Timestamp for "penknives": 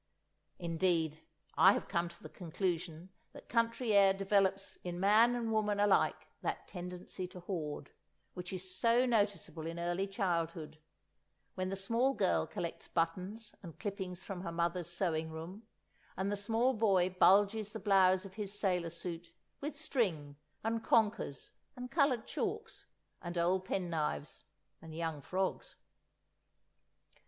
23.65-24.45